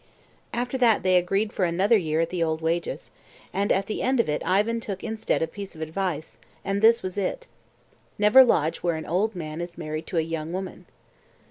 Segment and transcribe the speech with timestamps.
[0.51, 3.11] After that they agreed for another year at the old wages,
[3.53, 7.03] and at the end of it Ivan took instead a piece of advice, and this
[7.03, 7.45] was it:
[8.17, 10.87] "Never lodge where an old man is married to a young woman."